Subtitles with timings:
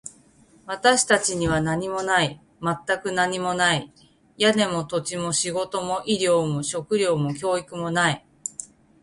[0.65, 2.41] 私たちには何もない。
[2.59, 3.93] 全く何もない。
[4.35, 8.25] 屋根も、土地も、仕事も、医療も、食料も、教育もない。